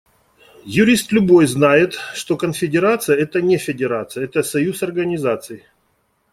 [0.65, 5.63] Юрист любой знает, что конфедерация– это не федерация, это союз организаций.